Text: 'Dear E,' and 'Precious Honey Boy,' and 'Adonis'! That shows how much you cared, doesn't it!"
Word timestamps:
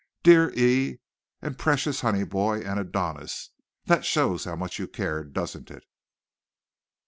'Dear 0.23 0.51
E,' 0.55 0.97
and 1.43 1.59
'Precious 1.59 2.01
Honey 2.01 2.23
Boy,' 2.23 2.61
and 2.63 2.79
'Adonis'! 2.79 3.51
That 3.85 4.03
shows 4.03 4.45
how 4.45 4.55
much 4.55 4.79
you 4.79 4.87
cared, 4.87 5.31
doesn't 5.31 5.69
it!" 5.69 5.83